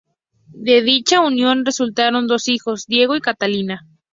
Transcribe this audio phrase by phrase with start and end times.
[0.67, 3.85] De dicha unión resultaron dos hijos: Diego y Catalina.